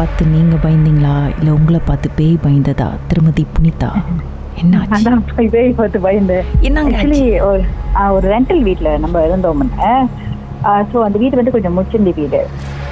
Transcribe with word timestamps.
பார்த்து 0.00 0.32
நீங்க 0.34 0.56
பயந்தீங்களா? 0.66 1.14
இல்ல 1.38 1.48
உங்களை 1.56 1.78
பார்த்து 1.88 2.08
பேய் 2.18 2.36
பயந்ததா? 2.44 2.86
திருமதி 3.08 3.42
புனிதா? 3.54 3.88
என்ன? 4.60 4.80
அதான் 4.96 5.24
போய் 5.54 5.78
பார்த்து 5.80 5.98
பயந்தேன். 6.06 6.46
ஆக்சுவலி 6.82 7.22
ஒரு 7.48 7.62
ஒரு 8.16 8.26
ரெண்டல் 8.34 8.62
வீட்ல 8.68 8.90
நம்ம 9.04 9.24
இருந்தோம் 9.28 9.64
ஸோ 10.90 10.96
அந்த 11.06 11.16
வீடு 11.22 11.38
வந்து 11.38 11.54
கொஞ்சம் 11.54 11.76
முச்சிந்தி 11.78 12.12
வீடு. 12.20 12.40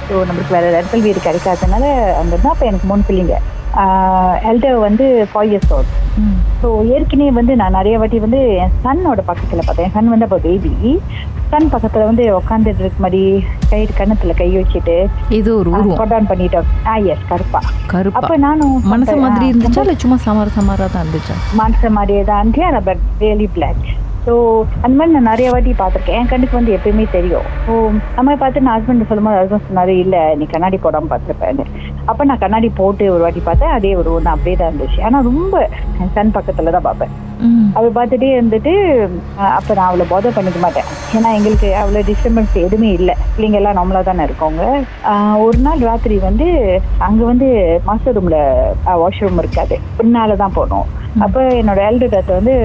ஸோ 0.07 0.13
நம்மளுக்கு 0.27 0.55
வேற 0.57 0.67
ரெண்டல் 0.77 1.03
வீடு 1.07 1.19
கிடைக்காதனால 1.27 1.85
அங்கே 2.19 2.37
தான் 2.43 2.53
அப்போ 2.53 2.67
எனக்கு 2.69 2.89
மூணு 2.91 3.03
பிள்ளைங்க. 3.09 3.37
எல்டர் 4.49 4.77
வந்து 4.87 5.05
ஃபைவ் 5.31 5.51
இயர்ஸ் 5.51 5.73
ஓல்ட். 5.77 5.93
ஸோ 6.61 6.67
ஏற்கனவே 6.93 7.31
வந்து 7.39 7.53
நான் 7.61 7.77
நிறைய 7.79 7.97
வாட்டி 8.01 8.17
வந்து 8.25 8.39
என் 8.63 8.73
சன்னோட 8.85 9.21
பக்கத்தில் 9.29 9.65
பார்த்தேன். 9.67 9.87
என் 9.87 9.95
சன் 9.97 10.11
வந்து 10.13 10.27
அப்போ 10.27 10.39
பேபி 10.47 10.73
சன் 11.51 11.69
பக்கத்தில் 11.73 12.07
வந்து 12.09 12.23
உட்காந்துட்டு 12.39 12.83
இருக்க 12.83 13.03
மாதிரி 13.05 13.21
கை 13.71 13.79
கன்னத்துல 13.99 14.33
கை 14.41 14.49
வச்சுட்டு 14.57 14.97
ஏதோ 15.37 15.53
ஒரு 15.61 15.71
கொடான் 16.01 16.29
பண்ணிட்டோம். 16.31 16.67
ஆ 16.91 16.95
எஸ் 17.13 17.25
கருப்பா. 17.31 17.61
கருப்பா. 17.93 18.19
அப்ப 18.19 18.37
நானும் 18.47 18.75
மனசு. 18.93 19.15
மாதிரி 19.25 19.47
இருந்துச்சா? 19.51 19.83
இல்ல 19.85 19.95
சும்மா 20.03 20.17
சமார 20.27 20.51
சமாரா 20.59 20.87
தான் 20.95 21.03
இருந்துச்சா? 21.05 21.37
மனசு 21.61 21.89
மாதிரியே 21.99 22.23
தான் 22.33 22.53
பட் 22.89 23.03
ரியலி 23.23 23.49
பிளாக் 23.57 23.83
ஸோ 24.29 24.35
அந்த 24.85 24.95
மாதிரி 24.97 25.13
நான் 25.13 25.29
நிறைய 25.29 25.47
வாட்டி 25.51 25.71
பார்த்துருக்கேன். 25.77 26.17
என் 26.17 26.29
கண்ணுக்கு 26.31 26.57
வந்து 26.57 26.73
எப்பயுமே 26.77 27.05
தெரியும். 27.15 27.47
ஸோ 27.67 27.73
அந்த 28.09 28.25
மாதிரி 28.25 28.41
பார்த்து 28.41 28.63
நான் 28.65 28.75
ஹஸ்பண்ட் 28.77 29.07
சொல்லும்போது 29.11 29.39
ஹஸ்பண்ட் 29.39 29.69
சொன்னாரு 29.69 29.93
இல்லை 30.03 30.21
நீ 30.39 30.45
கண்ணாடி 30.51 30.77
போடாமல் 30.83 31.11
பார்த்துருப்பேன்னு. 31.13 31.65
அப்போ 32.09 32.25
நான் 32.29 32.43
கண்ணாடி 32.43 32.69
போட்டு 32.81 33.05
ஒரு 33.15 33.23
வாட்டி 33.25 33.41
பார்த்தேன். 33.47 33.73
அதே 33.77 33.93
ஒரு 34.01 34.11
ஒன்று 34.17 34.33
அப்படியே 34.35 34.55
தான் 34.59 34.69
இருந்துச்சு. 34.71 35.01
ஆனால் 35.09 35.27
ரொம்ப 35.29 35.55
என் 36.01 36.13
சன் 36.17 36.35
பக்கத்தில் 36.37 36.75
தான் 36.77 36.87
பார்ப்பேன். 36.89 37.15
அவள் 37.77 37.95
பார்த்துட்டே 37.97 38.29
இருந்துட்டு 38.35 38.73
அப்போ 39.57 39.71
நான் 39.77 39.89
அவளை 39.89 40.05
போதை 40.11 40.29
பண்ணிக்க 40.37 40.59
மாட்டேன். 40.65 40.87
ஏன்னா 41.17 41.29
எங்களுக்கு 41.37 41.69
அவ்வளோ 41.81 42.01
டிஸ்டர்பன்ஸ் 42.09 42.55
எதுவுமே 42.65 42.89
இல்லை. 42.99 43.15
பிள்ளைங்க 43.35 43.59
எல்லாம் 43.61 43.77
நார்மலாக 43.79 44.07
தானே 44.09 44.27
இருக்கவங்க. 44.27 44.63
ஒரு 45.45 45.59
நாள் 45.67 45.87
ராத்திரி 45.89 46.17
வந்து 46.29 46.47
அங்கே 47.07 47.25
வந்து 47.31 47.49
மாஸ்டர் 47.89 48.17
ரூமில் 48.19 48.39
வாஷ்ரூம் 49.03 49.41
இருக்காது. 49.43 49.77
பின்னால 49.99 50.37
தான் 50.43 50.57
போனோம் 50.59 50.87
அப்போ 51.25 51.41
என்னோட 51.59 51.79
எல்டர் 51.89 52.13
டாக்டர் 52.15 52.39
வந்து 52.39 52.55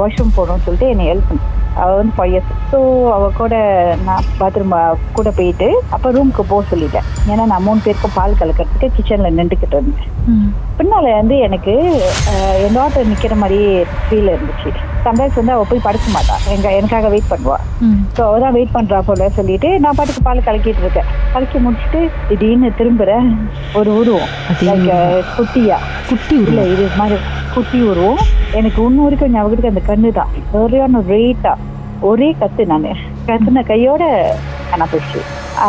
வாஷ்ரூம் 0.00 0.36
போகணும்னு 0.38 0.66
சொல்லிட்டு 0.66 0.90
என்னை 0.94 1.06
ஹெல்ப் 1.12 1.30
பண்ணி 1.30 1.44
அவள் 1.82 1.98
வந்து 2.00 2.14
ஃபைவ் 2.16 2.32
இயர்ஸ் 2.32 2.52
ஸோ 2.72 2.78
அவள் 3.16 3.38
கூட 3.40 3.54
நான் 4.06 4.26
பாத்ரூம் 4.40 4.74
கூட 5.18 5.28
போயிட்டு 5.38 5.68
அப்போ 5.94 6.12
ரூமுக்கு 6.16 6.44
போக 6.52 6.62
சொல்லிட்டேன். 6.72 7.06
ஏன்னா 7.32 7.44
நான் 7.52 7.64
மூணு 7.66 7.80
பேருக்கும் 7.86 8.16
பால் 8.18 8.38
கலக்கிறதுக்கு 8.40 8.94
கிச்சனில் 8.96 9.36
நின்றுக்கிட்டு 9.38 9.78
இருந்தேன். 9.78 10.10
பின்னால 10.78 11.06
வந்து 11.20 11.36
எனக்கு 11.46 11.72
என் 12.64 12.76
டாட்டர் 12.78 13.10
நிக்கிற 13.12 13.34
மாதிரி 13.42 13.60
ஃபீல் 14.06 14.30
இருந்துச்சு. 14.34 14.70
சம்டைம்ஸ் 15.06 15.38
வந்து 15.38 15.54
அவ 15.54 15.64
போய் 15.70 15.84
படுக்க 15.86 16.06
மாட்டா. 16.14 16.36
எங்க 16.54 16.68
எனக்காக 16.78 17.08
வெயிட் 17.14 17.30
பண்ணுவா. 17.32 17.58
ம். 17.86 17.98
ஸோ 18.16 18.20
அவ 18.28 18.38
தான் 18.44 18.56
வெயிட் 18.56 18.74
பண்றா 18.76 19.00
போல 19.08 19.28
சொல்லிட்டு 19.38 19.70
நான் 19.84 19.96
பாட்டுக்கு 19.98 20.22
பால் 20.28 20.46
கலக்கிட்டு 20.48 20.84
இருக்கேன். 20.84 21.10
கலக்கி 21.34 21.58
முடிச்சுட்டு 21.66 22.00
திடீர்னு 22.28 22.70
திரும்புறேன் 22.80 23.28
ஒரு 23.80 23.90
உருவம். 24.00 24.30
குட்டியா. 25.36 25.78
குட்டி 26.10 26.36
இல்ல 26.46 26.60
இது 26.74 26.84
மாதிரி 27.00 27.18
குட்டி 27.54 27.78
உருவம். 27.90 28.20
எனக்கு 28.58 28.78
இன்னும் 28.88 29.04
வரைக்கும் 29.06 29.32
ஞாபகம் 29.34 29.54
இருக்கு 29.54 29.72
அந்த 29.72 29.82
கண்ணு 29.88 30.10
தான் 30.18 30.30
சரியான 30.52 31.00
ரேட்டா 31.12 31.52
ஒரே 32.08 32.28
கத்து 32.40 32.62
நான். 32.72 32.86
கத்துன 33.28 33.62
கையோட 33.70 34.02
காணா 34.70 34.86
போச்சு. 34.92 35.20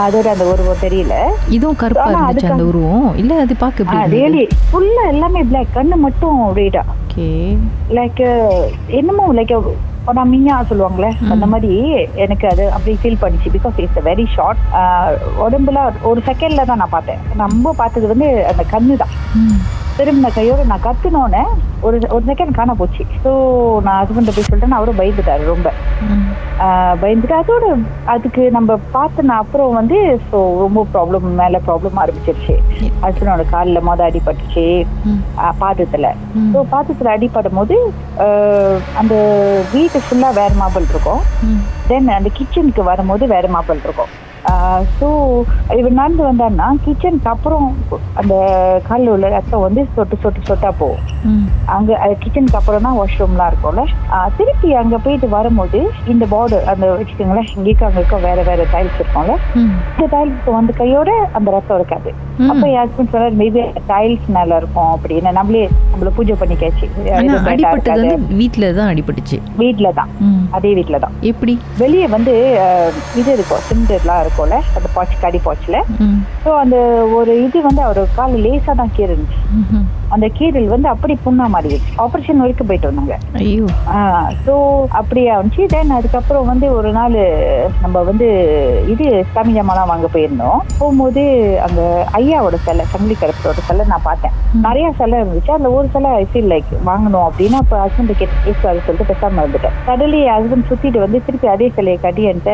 அதோட 0.03 0.27
அந்த 0.33 0.45
உருவம் 0.52 0.81
தெரியல. 0.86 1.16
இதுவும் 1.55 1.80
கருப்பா 1.81 2.08
இருந்துச்சு 2.14 2.53
அந்த 2.55 2.66
உருவம்? 2.72 3.09
இல்ல 3.22 3.33
அது 3.44 3.55
இருந்தது? 3.81 4.16
ரியலி 4.16 4.44
ஃபுல்லா 4.69 5.03
எல்லாமே 5.14 5.42
பிளாக் 5.52 5.75
கண்ணு 5.77 5.97
மட்டும் 6.05 6.39
ரேட்டா 6.59 6.83
ஓகே 6.95 7.27
லைக் 7.97 8.23
என்னமோ 9.02 9.27
லைக் 9.39 9.53
நான் 10.17 10.31
மின்னா 10.33 10.55
சொல்லுவாங்களே 10.72 11.11
அந்த 11.33 11.45
மாதிரி 11.52 11.72
எனக்கு 12.23 12.45
அது 12.53 12.64
அப்படி 12.75 12.92
ஃபீல் 13.03 13.22
பண்ணிச்சு. 13.22 13.53
பிகாஸ் 13.55 13.80
இட்ஸ் 13.83 14.05
வெரி 14.09 14.25
ஷார்ட் 14.36 14.61
உடம்புல 15.45 15.80
ஒரு 16.09 16.20
செகண்ட்ல 16.27 16.65
தான் 16.71 16.82
நான் 16.83 16.95
பார்த்தேன். 16.98 17.23
ரொம்ப 17.45 17.73
பார்த்தது 17.80 18.11
வந்து 18.14 18.27
அந்த 18.52 18.65
கண்ணு 18.73 18.95
தான். 19.04 19.15
திரும்பின 19.98 20.30
கையோட 20.38 20.61
நான் 20.70 20.83
கத்துனோன்னே 20.86 21.42
ஒரு 21.88 21.98
ஒரு 22.16 22.23
செகண்ட் 22.30 22.58
காண 22.58 22.72
போச்சு. 22.80 23.04
ஸோ 23.23 23.32
நான் 23.86 24.00
ஹஸ்பண்ட் 24.00 24.32
போய் 24.36 24.48
சொல்லிட்டேன் 24.48 24.78
அவரும் 24.78 25.00
பயந்துட்டாரு 25.00 25.44
ரொம்ப. 25.52 25.70
பயந்துட்டு 27.02 27.36
அதோட 27.39 27.66
அதுக்கு 28.14 28.44
நம்ம 28.58 28.78
பார்த்தன 28.95 29.36
அப்புறம் 29.44 29.78
வந்து 29.80 29.98
ஸோ 30.32 30.39
ரொம்ப 30.64 30.83
ப்ராப்ளம் 30.94 31.28
மேல 31.42 31.61
ப்ராப்ளம் 31.67 32.02
ஆரம்பிச்சிருச்சு. 32.04 32.56
ஹஸ்பண்டோட 33.04 33.45
காலில் 33.54 33.86
மொதல் 33.89 34.08
அடிபட்டுச்சு 34.10 34.66
பாதத்துல. 35.64 36.12
ஸோ 36.54 36.66
பாதத்துல 36.73 37.14
அடிபடும் 37.16 37.58
போது 37.62 37.77
அந்த 39.02 39.16
வீட்டு 39.76 40.00
ஃபுல்லா 40.08 40.32
வேற 40.42 40.52
மாப்பிள் 40.64 40.92
இருக்கும். 40.94 41.23
தென் 41.92 42.16
அந்த 42.20 42.32
கிச்சனுக்கு 42.39 42.83
வரும்போது 42.92 43.26
வேற 43.36 43.48
மாப்பிள் 43.58 43.83
இருக்கும். 43.88 44.14
ஸோ 44.98 45.08
இவர் 45.80 45.98
நடந்து 46.00 46.23
வந்தாருன்னா 46.28 46.67
கிச்சனுக்கு 46.86 47.30
அப்புறம் 47.33 47.66
அந்த 48.22 48.36
காலில் 48.88 49.11
உள்ள 49.14 49.28
ரத்தம் 49.36 49.64
வந்து 49.66 49.82
சொட்டு 49.95 50.16
சொட்டு 50.23 50.42
சொட்டா 50.50 50.70
போகும். 50.82 51.04
அங்க 51.76 51.98
கிச்சனுக்கு 52.23 52.60
அப்புறம் 52.60 52.86
தான் 52.88 52.98
வாஷ்ரூம்லாம் 53.00 53.50
இருக்கும்ல. 53.52 53.83
திருப்பி 54.39 54.70
அங்க 54.82 54.98
போயிட்டு 55.06 55.30
வரும்போது 55.38 55.80
இந்த 56.14 56.26
பார்டர் 56.33 56.70
அந்த 56.73 56.92
வச்சுக்கோங்களேன் 57.00 57.50
இங்கேயும் 57.56 57.88
அங்க 57.88 58.00
இருக்க 58.02 58.20
வேற 58.28 58.39
வேற 58.50 58.67
டைல்ஸ் 58.76 59.00
இருக்கும்ல. 59.02 59.36
இந்த 59.95 60.08
டைல்ஸ் 60.16 60.50
வந்து 60.60 60.76
கையோட 60.82 61.10
அந்த 61.39 61.48
ரத்தம் 61.58 61.80
இருக்காது. 61.80 62.12
அப்ப 62.52 62.64
என் 62.70 62.80
ஹஸ்பண்ட் 62.82 63.12
சொன்னார் 63.16 63.39
மேபி 63.42 63.64
டைல்ஸ் 63.92 64.30
மேல 64.38 64.58
இருக்கும் 64.62 64.92
அப்படின்னு. 64.95 65.32
நம்மளே 65.39 65.66
நம்மள 65.92 66.12
பூஜை 66.20 66.38
பண்ணிக்காச்சு 66.44 66.88
வீட்ல 68.42 68.72
தான் 68.80 68.89
அடிபட்டுச்சு. 68.94 69.39
வீட்ல 69.64 69.88
தான். 70.00 70.12
அதே 70.58 70.72
வீட்ல 70.80 71.00
தான் 71.06 71.16
எப்படி? 71.32 71.56
வெளியே 71.83 72.08
வந்து 72.16 72.33
இது 73.22 73.30
இருக்கும் 73.38 73.64
சிமெண்ட்லாம் 73.70 74.22
இருக்கும்ல 74.37 74.57
அந்த 74.77 74.87
பாச் 74.95 75.21
கடி 75.21 75.39
ம். 76.05 76.17
ஸோ 76.43 76.49
அந்த 76.63 76.77
ஒரு 77.17 77.31
இது 77.45 77.57
வந்து 77.67 77.81
அவர் 77.85 78.01
கால் 78.17 78.35
லேசா 78.45 78.73
தான் 78.79 78.93
கீறு 78.95 79.11
இருந்துச்சு 79.13 79.41
ம்ஹும். 79.59 79.85
அந்த 80.15 80.27
கீரல் 80.37 80.67
வந்து 80.73 80.87
அப்படி 80.91 81.13
புண்ணா 81.25 81.45
மாறிடுச்சு. 81.53 81.91
ஆப்ரேஷன் 82.03 82.41
வரைக்கும் 82.43 82.67
போயிட்டு 82.69 82.89
வந்தாங்க. 82.89 83.15
ஸோ 84.45 84.53
அப்படியே 84.99 85.29
இருந்துச்சு 85.35 85.63
தென் 85.73 85.95
அதுக்கப்புறம் 85.97 86.49
வந்து 86.51 86.67
ஒரு 86.77 86.89
நாள் 86.97 87.15
நம்ம 87.83 88.03
வந்து 88.09 88.27
இது 88.93 89.05
சாமி 89.33 89.53
ஜாமான்லாம் 89.57 89.91
வாங்க 89.91 90.07
போயிருந்தோம். 90.15 90.59
போகும்போது 90.79 91.23
அங்க 91.67 91.81
ஐயாவோட 92.19 92.59
சிலை 92.65 92.85
சங்கிலி 92.93 93.17
கருப்போட 93.21 93.63
சிலை 93.69 93.85
நான் 93.93 94.07
பார்த்தேன். 94.09 94.35
நிறைய 94.67 94.87
சிலை 94.99 95.17
இருந்துச்சு. 95.21 95.52
அந்த 95.57 95.69
ஒரு 95.77 95.87
சிலை 95.95 96.11
ஐ 96.19 96.25
ஃபீல் 96.31 96.52
லைக் 96.53 96.71
வாங்கணும் 96.89 97.27
அப்படின்னா 97.29 97.61
அப்போ 97.63 97.77
ஹஸ்பண்ட் 97.83 98.13
கேட்டு 98.21 98.55
சொல்லிட்டு 98.61 99.09
பேசாம 99.11 99.41
இருந்துட்டேன். 99.43 99.75
சடலி 99.87 100.21
ஹஸ்பண்ட் 100.33 100.69
சுத்திட்டு 100.69 101.05
வந்து 101.05 101.23
திருப்பி 101.27 101.49
அதே 101.55 101.69
சிலையை 101.77 101.99
கட்டி 101.99 102.23
என்கிட்ட 102.31 102.53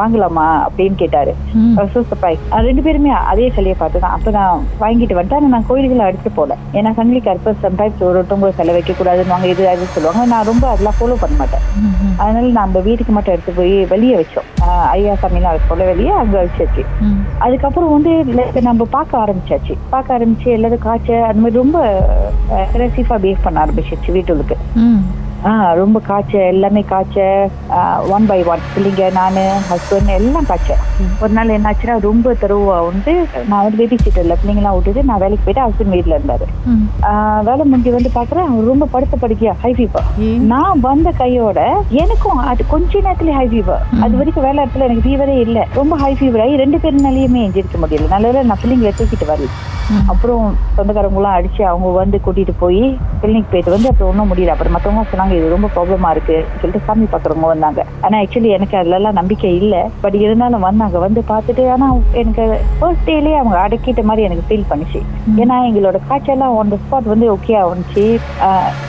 வாங்கலாமா 0.00 0.46
அப்படின்னு 0.66 0.96
கேட்டாரு. 1.02 1.21
ம். 1.54 1.74
சோ 1.94 2.00
சர்ப்ரைஸ் 2.10 2.42
ரெண்டு 2.68 2.82
பேருமே 2.82 3.10
அதே 3.32 3.50
சிலையை 3.56 3.76
பார்த்து 3.78 4.04
தான் 4.04 4.14
அப்போ 4.16 4.30
நான் 4.30 4.64
வாங்கிட்டு 4.82 5.16
வந்துட்டு 5.18 5.38
ஆனா 5.38 5.48
நான் 5.48 5.68
கோயில்களை 5.68 6.04
அடிச்சு 6.08 6.30
போல 6.38 6.56
ஏன்னா 6.78 6.92
சங்கிலி 6.98 7.20
கருப்பை 7.20 7.52
சம்டைம்ஸ் 7.64 8.04
ஒரு 8.08 8.18
ஒருத்தவங்க 8.18 8.50
சிலை 8.58 8.74
வைக்க 8.74 8.92
கூடாதுன்னு 8.92 9.50
இது 9.52 9.68
அது 9.68 9.86
சொல்லுவாங்க. 9.94 10.24
நான் 10.24 10.44
ரொம்ப 10.44 10.68
அதெல்லாம் 10.68 10.98
ஃபாலோ 10.98 11.16
பண்ண 11.22 11.36
மாட்டேன். 11.38 11.64
அதனால 12.22 12.50
நம்ம 12.60 12.80
வீட்டுக்கு 12.80 13.12
மட்டும் 13.12 13.34
எடுத்து 13.34 13.52
போய் 13.52 13.86
வெளியே 13.92 14.16
வச்சோம். 14.20 14.48
ஐயா 14.94 15.14
சாமிலாம் 15.22 15.54
இருக்கும்ல 15.56 15.86
வெளியே 15.92 16.12
அங்க 16.22 16.36
வச்சாச்சு. 16.44 16.82
அதுக்கப்புறம் 17.46 17.92
வந்து 17.92 18.12
நம்ம 18.68 18.84
பார்க்க 18.96 19.22
ஆரம்பிச்சாச்சு. 19.24 19.74
பார்க்க 19.90 20.16
ஆரம்பிச்சு 20.16 20.48
எல்லாரும் 20.50 20.84
காய்ச்ச 20.86 21.24
அந்த 21.28 21.40
மாதிரி 21.42 21.60
ரொம்ப 21.62 21.78
அக்ரெசிவா 22.64 23.16
பிஹேவ் 23.24 23.44
பண்ண 23.44 23.60
ஆரம்பிச்சிருச்சு 23.64 24.12
வீட்டுக்கு. 24.12 24.56
ரொம்ப 25.80 25.98
காய்ச்ச 26.08 26.34
எல்லாமே 26.50 26.82
காய்ச்ச 26.90 27.20
ஒன் 28.14 28.26
பை 28.30 28.36
ஒன் 28.52 28.60
பிள்ளைங்க 28.74 29.04
நான் 29.16 29.38
ஹஸ்பண்ட் 29.70 30.10
எல்லாம் 30.16 30.46
காய்ச்ச 30.50 30.74
ஒரு 31.22 31.32
நாள் 31.38 31.54
என்னாச்சுன்னா 31.56 31.96
ரொம்ப 32.06 32.34
தெருவா 32.42 32.76
வந்து 32.88 33.12
நான் 33.50 33.64
வந்து 33.64 33.80
பேபி 33.80 33.96
சீட்டர்ல 34.02 34.34
பிள்ளைங்களாம் 34.42 34.76
விட்டுட்டு 34.76 35.02
நான் 35.08 35.22
வேலைக்கு 35.24 35.44
போயிட்டு 35.46 35.64
ஹஸ்பண்ட் 35.64 35.94
வீட்டில் 35.96 36.16
இருந்தாரு. 36.18 36.46
வேலை 37.48 37.62
முடிஞ்சு 37.70 37.96
வந்து 37.96 38.12
பாக்குறேன் 38.18 38.46
அவர் 38.50 38.70
ரொம்ப 38.72 38.88
படுத்த 38.94 39.18
படுக்கையா 39.24 39.54
ஹை 39.64 39.72
ஃபீவர்? 39.78 40.06
நான் 40.52 40.82
வந்த 40.86 41.08
கையோட 41.22 41.60
எனக்கும் 42.04 42.40
அது 42.52 42.62
கொஞ்ச 42.74 43.02
நேரத்துல 43.08 43.36
ஹை 43.40 43.46
ஃபீவர் 43.52 43.82
அது 44.04 44.14
வரைக்கும் 44.20 44.46
வேலை 44.48 44.58
இடத்துல 44.64 44.86
எனக்கு 44.88 45.06
ஃபீவரே 45.08 45.36
இல்ல. 45.46 45.58
ரொம்ப 45.80 45.96
ஹை 46.04 46.12
ஃபீவர் 46.20 46.44
ஆகி 46.46 46.62
ரெண்டு 46.64 46.80
பேருனாலையுமே 46.84 47.44
எஞ்சிருக்க 47.48 47.78
முடியல. 47.84 48.08
நல்ல 48.14 48.46
நான் 48.50 48.62
பிள்ளைங்களை 48.64 48.94
தூக்கிட்டு 49.00 49.30
வரல. 49.32 49.50
அப்புறம் 50.12 50.44
சொந்தக்காரங்களாம் 50.76 51.36
அடிச்சு 51.38 51.62
அவங்க 51.70 51.88
வந்து 52.02 52.16
கூட்டிட்டு 52.24 52.54
போய் 52.62 52.82
கிளினிக் 53.22 53.50
போயிட்டு 53.52 53.74
வந்து 53.76 53.90
அப்புறம் 53.90 54.10
ஒன்றும் 54.12 54.30
முடியல. 54.32 54.54
அப்புறம் 54.54 54.74
மத்தவங்க 54.76 55.10
சொன்னாங்க 55.12 55.30
இது 55.38 55.52
ரொம்ப 55.54 55.68
ப்ராப்ளமா 55.74 56.10
இருக்கு 56.14 56.36
சொல்லிட்டு 56.60 56.86
சாமி 56.86 57.06
பாக்குறவங்க 57.12 57.48
வந்தாங்க. 57.52 57.80
ஆனா 58.04 58.16
ஆக்சுவலி 58.22 58.50
எனக்கு 58.58 58.76
அதுல 58.80 58.98
எல்லாம் 59.00 59.18
நம்பிக்கை 59.20 59.52
இல்ல. 59.62 59.76
பட் 60.04 60.16
இருந்தாலும் 60.24 60.66
வந்தாங்க 60.68 60.98
வந்து 61.06 61.22
பார்த்துட்டு 61.32 61.64
ஆனா 61.74 61.88
எனக்கு 62.22 62.44
ஃபர்ஸ்ட் 62.80 63.10
அவங்க 63.40 63.56
அடக்கிட்ட 63.64 64.02
மாதிரி 64.10 64.26
எனக்கு 64.28 64.46
ஃபீல் 64.48 64.68
பண்ணுச்சு. 64.70 65.00
ஏன்னா 65.42 65.56
எங்களோட 65.68 65.98
காய்ச்சல்லாம் 66.08 66.56
ஆன் 66.60 66.72
த 66.74 66.78
ஸ்பாட் 66.84 67.10
வந்து 67.12 67.26
ஓகே 67.36 67.54
ஆகுச்சு 67.62 68.04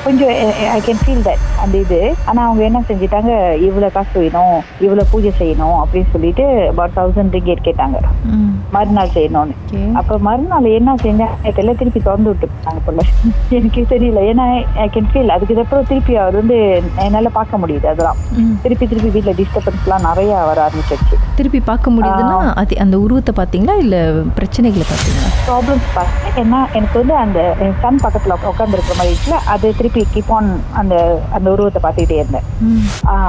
கொஞ்சம் 0.05 0.31
ஐ 0.75 0.79
கேன் 0.87 1.01
ஃபீல் 1.03 1.25
தட் 1.27 1.43
அந்த 1.63 1.75
இது. 1.85 1.99
ஆனா 2.29 2.41
அவங்க 2.47 2.63
என்ன 2.69 2.79
செஞ்சுட்டாங்க 2.89 3.31
இவ்வளவு 3.67 3.95
காசு 3.97 4.15
வேணும் 4.23 4.55
இவ்வளவு 4.85 5.09
பூஜை 5.11 5.31
செய்யணும் 5.41 5.77
அப்படின்னு 5.81 6.11
சொல்லிட்டு 6.15 6.45
about 6.73 6.91
தௌசண்ட் 6.97 7.35
ரிங்கேட் 7.37 7.65
கேட்டாங்க. 7.67 7.97
மறுநாள் 8.75 9.13
செய்யணும்னு. 9.15 9.55
அப்ப 9.99 10.17
மறுநாள் 10.27 10.69
என்ன 10.79 10.95
செஞ்சாங்க 11.05 11.59
எல்லாம் 11.63 11.79
திருப்பி 11.81 11.99
திறந்து 12.07 12.29
விட்டுருக்காங்க 12.31 12.81
போல. 12.87 13.01
எனக்கே 13.57 13.83
தெரியல. 13.93 14.21
ஏன்னா 14.31 14.45
ஐ 14.83 14.87
கேன் 14.95 15.09
ஃபீல் 15.11 15.33
அதுக்கு 15.35 15.61
அப்புறம் 15.63 15.87
திருப்பி 15.91 16.13
அது 16.33 16.41
வந்து 16.41 16.55
என்னால 17.03 17.29
பார்க்க 17.29 17.57
முடியுது 17.57 17.85
அதெல்லாம். 17.85 18.19
திருப்பி 18.63 18.85
திருப்பி 18.87 19.09
வீட்டில் 19.09 19.37
டிஸ்டர்பன்ஸ்லாம் 19.39 20.05
நிறைய 20.05 20.31
வர 20.41 20.57
ஆரம்பிச்சிருச்சு 20.63 21.17
திருப்பி 21.37 21.59
பார்க்க 21.69 21.93
முடியுதுன்னா 21.95 22.39
அது 22.61 22.73
அந்த 22.83 22.95
உருவத்தை 23.03 23.33
பார்த்தீங்களா? 23.39 23.75
இல்லை 23.83 24.01
பிரச்சனைகளை 24.37 24.85
பார்த்தீங்களா? 24.91 25.29
ப்ராப்ளம்ஸ் 25.49 25.87
பார்த்தேன். 25.97 26.35
ஏன்னா 26.41 26.59
எனக்கு 26.77 26.97
வந்து 27.01 27.15
அந்த 27.23 27.39
சன் 27.83 28.01
பக்கத்தில் 28.03 28.33
உட்காந்துருக்கிற 28.51 28.95
மாதிரி 28.99 29.13
இருக்குல்ல 29.13 29.39
அது 29.53 29.67
திருப்பி 29.79 30.01
கீப் 30.13 30.31
ஆன் 30.37 30.49
அந்த 30.81 30.95
அந்த 31.37 31.47
உருவத்தை 31.55 31.81
பார்த்துக்கிட்டே 31.85 32.19
இருந்தேன். 32.21 32.47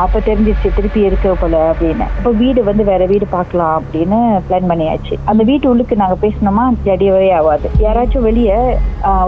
அப்ப 0.04 0.22
தெரிஞ்சிச்சு 0.28 0.74
திருப்பி 0.78 1.00
இருக்க 1.08 1.34
போல 1.42 1.60
அப்படின்னு. 1.72 2.08
இப்போ 2.18 2.32
வீடு 2.42 2.60
வந்து 2.70 2.84
வேற 2.90 3.02
வீடு 3.12 3.28
பார்க்கலாம் 3.36 3.74
அப்படின்னு 3.80 4.18
பிளான் 4.48 4.70
பண்ணியாச்சு. 4.72 5.14
அந்த 5.32 5.42
வீட்டு 5.50 5.66
உள்ளுக்கு 5.72 6.00
நாங்க 6.02 6.18
பேசினோமா 6.24 6.66
ஜடியவே 6.88 7.30
ஆகாது 7.38 7.70
யாராச்சும் 7.86 8.26
வெளியே 8.28 8.58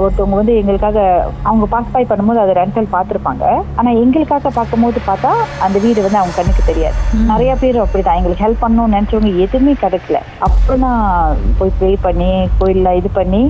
ஒருத்தவங்க 0.02 0.36
வந்து 0.40 0.54
எங்களுக்காக 0.60 0.98
அவங்க 1.48 1.64
பாஸ் 1.72 1.92
பை 1.94 2.04
பண்ணும்போது 2.10 2.42
அதை 2.44 2.52
ரெண்டல் 2.60 2.88
பார்த்துருப்பாங்க. 2.94 3.44
ஆனா 3.78 3.90
எங்களுக்காக 4.02 4.50
பார்க்கும்போது 4.58 5.00
பார்த்தா 5.08 5.32
அந்த 5.66 5.76
வீடு 5.86 6.06
வந்து 6.06 6.20
அவங்க 6.20 6.36
கண்ணுக்கு 6.38 6.62
தெரியாது. 6.70 6.96
நிறைய 7.32 7.52
பேர் 7.62 7.78
அப்படிதான். 7.84 8.18
எங்களுக்கு 8.20 8.44
ஹெல்ப் 8.46 8.64
பண்ணணும்னு 8.66 8.94
நினைச்சவங்க 8.96 9.32
எதுவுமே 9.46 9.72
கிடைக்கல. 9.84 10.18
அப்புறம் 10.46 10.84
தான் 10.84 11.02
போய் 11.58 11.72
ப்ரே 11.78 11.90
பண்ணி 12.06 12.30
கோயில்ல 12.60 12.88
இது 13.00 13.08
பண்ணி 13.18 13.42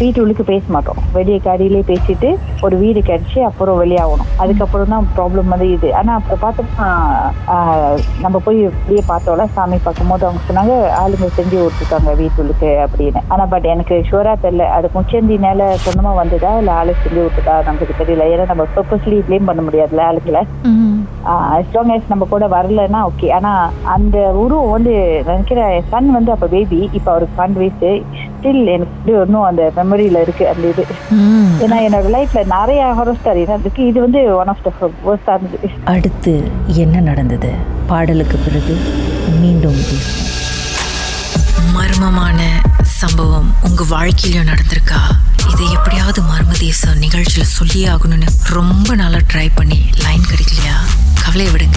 வீட்டு 0.00 0.22
உள்ளுக்கு 0.22 0.44
பேச 0.50 0.64
மாட்டோம். 0.76 1.00
வெளியே 1.16 1.38
காடியிலே 1.46 1.82
பேசிட்டு 1.90 2.30
ஒரு 2.66 2.76
வீடு 2.82 3.00
கிடைச்சி 3.10 3.38
அப்புறம் 3.48 3.78
வெளியாகணும். 3.82 4.30
அதுக்கப்புறம் 4.42 4.92
தான் 4.94 5.08
ப்ராப்ளம் 5.16 5.52
வந்து 5.54 5.68
இது. 5.76 5.90
ஆனா 6.00 6.12
அப்புறம் 6.18 6.42
பார்த்தோம்னா 6.44 6.88
நம்ம 8.24 8.36
போய் 8.46 8.60
வெளியே 8.86 9.04
பார்த்தோம்ல 9.12 9.46
சாமி 9.56 9.78
பார்க்கும்போது 9.86 10.26
அவங்க 10.28 10.42
சொன்னாங்க 10.48 10.74
ஆளுங்க 11.02 11.28
செஞ்சு 11.38 11.58
விட்டுருக்காங்க 11.64 12.14
வீட்டுள்ளுக்கு 12.22 12.70
அப்படின்னு. 12.86 13.22
ஆனா 13.34 13.46
பட் 13.54 13.68
எனக்கு 13.74 13.96
ஷுவரா 14.10 14.34
தெரியல. 14.44 14.66
அது 14.78 14.94
முச்சந்தினால 14.96 15.70
சொந்தமா 15.86 16.14
வந்ததா 16.22 16.52
இல்ல 16.62 16.72
ஆளு 16.80 16.94
செஞ்சு 17.04 17.20
விட்டுதா 17.26 17.56
நமக்கு 17.68 18.00
தெரியல. 18.02 18.26
ஏன்னா 18.34 18.46
நம்ம 18.52 18.66
பர்பஸ்லி 18.78 19.18
ப்ளேம் 19.28 19.48
பண்ண 19.50 19.62
முடியாதுல்ல 19.68 20.08
ஆளுங்களை. 20.10 20.44
long 21.76 21.90
as 21.94 22.04
நம்ம 22.10 22.26
கூட 22.32 22.44
வரலன்னா 22.54 23.00
ஓகே 23.08 23.26
ஆனா 23.36 23.50
அந்த 23.94 24.07
உருவம் 24.16 24.70
வந்து 24.70 25.22
நினைக்கிறேன் 25.26 25.84
சன் 25.88 26.10
வந்து 26.10 26.32
அப்ப 26.32 26.46
பேபி 26.46 26.88
இப்ப 26.92 27.10
அவருக்கு 27.10 27.42
பன்னெண்டு 27.42 27.52
வயசு 27.52 28.04
ஸ்டில் 28.40 28.66
எனக்கு 28.66 29.12
இன்னும் 29.12 29.42
அந்த 29.42 29.72
மெமரியில 29.76 30.20
இருக்கு 30.20 30.48
அந்த 30.48 30.68
இது. 30.68 30.86
ம். 31.10 31.56
ஏன்னா 31.60 31.76
என்னோட 31.86 32.06
லைஃப்ல 32.16 32.46
நிறைய 32.46 32.94
ஹாரர் 32.98 33.18
ஸ்டோரி 33.24 33.60
இருக்கு. 33.60 33.86
இது 33.86 34.00
வந்து 34.00 34.36
ஒன் 34.36 34.46
ஆஃப் 34.46 34.62
த 34.62 34.90
வேர்ஸ்டா 35.06 35.34
இருந்தது. 35.34 35.70
அடுத்து 35.84 36.50
என்ன 36.66 37.00
நடந்தது? 37.00 37.50
பாடலுக்கு 37.86 38.36
பிறகு 38.36 38.76
மீண்டும் 39.40 39.72
பேசுவோம். 39.72 40.24
மர்மமான 41.74 42.40
சம்பவம் 42.82 43.54
உங்க 43.62 43.82
வாழ்க்கையிலும் 43.88 44.46
நடந்திருக்கா? 44.46 45.00
இதை 45.52 45.72
எப்படியாவது 45.72 46.22
மர்ம 46.22 46.58
தேசம் 46.58 47.00
நிகழ்ச்சியில 47.00 47.42
சொல்லியே 47.42 47.88
ஆகணும்னு 47.88 48.26
ரொம்ப 48.44 48.94
நாளா 48.94 49.16
ட்ரை 49.16 49.48
பண்ணி 49.54 49.82
லைன் 50.02 50.20
கிடைக்கலையா? 50.20 50.76
கவலையை 51.24 51.54
விடுங்க. 51.54 51.76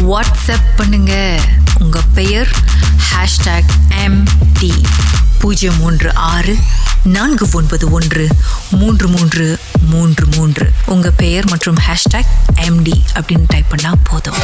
வாட்ஸ்அப் 0.00 0.68
பண்ணுங்க. 0.76 1.40
உங்க 1.78 2.00
பெயர் 2.14 2.50
ஹேஷ்டாக் 3.10 3.70
எம் 4.04 4.22
டி 4.58 4.72
பூஜ்ஜியம் 5.38 5.78
மூன்று 5.78 6.14
ஆறு 6.14 6.56
நான்கு 7.02 7.48
ஒன்பது 7.52 7.90
ஒன்று 7.90 8.28
மூன்று 8.70 9.08
மூன்று 9.08 9.58
மூன்று 9.80 10.26
மூன்று. 10.36 10.70
உங்க 10.86 11.10
பெயர் 11.10 11.48
மற்றும் 11.48 11.76
ஹேஷ்டாக் 11.76 12.32
எம்டி 12.56 12.96
அப்படின்னு 13.14 13.44
டைப் 13.46 13.64
பண்ணால் 13.70 14.00
போதும். 14.02 14.34